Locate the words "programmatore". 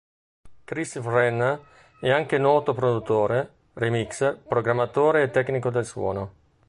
4.35-5.21